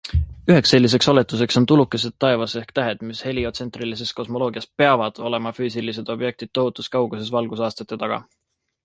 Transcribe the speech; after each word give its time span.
Üheks 0.51 0.71
selliseks 0.75 1.09
oletuseks 1.11 1.57
on 1.59 1.65
tulukesed 1.71 2.15
taevas 2.23 2.55
ehk 2.61 2.73
tähed, 2.79 3.03
mis 3.09 3.21
heliotsentrilises 3.27 4.13
kosmoloogias 4.21 4.69
PEAVAD 4.83 5.21
olema 5.31 5.53
füüsilised 5.59 6.11
objektid 6.15 6.53
tohutus 6.61 6.91
kauguses 6.97 7.31
valgusaastate 7.37 8.01
taga. 8.07 8.19